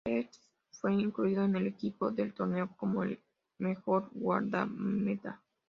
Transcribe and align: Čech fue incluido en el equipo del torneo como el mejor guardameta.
Čech 0.07 0.31
fue 0.71 0.95
incluido 0.95 1.43
en 1.43 1.55
el 1.57 1.67
equipo 1.67 2.09
del 2.09 2.33
torneo 2.33 2.71
como 2.75 3.03
el 3.03 3.19
mejor 3.59 4.09
guardameta. 4.13 5.39